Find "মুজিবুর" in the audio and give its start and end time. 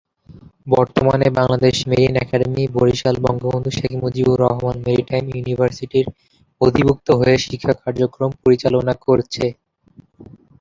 4.01-4.41